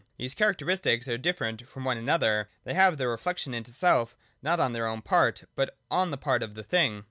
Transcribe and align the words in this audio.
These 0.17 0.33
characteristics 0.33 1.07
are 1.07 1.19
different 1.19 1.67
from 1.67 1.85
one 1.85 1.95
another; 1.95 2.49
they 2.63 2.73
have 2.73 2.97
their 2.97 3.11
reflection 3.11 3.53
into 3.53 3.69
self 3.69 4.17
not 4.41 4.59
on 4.59 4.71
their 4.73 4.87
ewn 4.89 5.03
part, 5.03 5.43
but 5.55 5.77
on 5.91 6.09
the 6.09 6.17
part 6.17 6.41
of 6.41 6.55
the 6.55 6.63
thing. 6.63 6.99